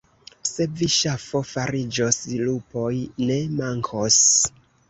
[0.51, 2.89] Se vi ŝafo fariĝos, lupoj
[3.29, 4.23] ne mankos.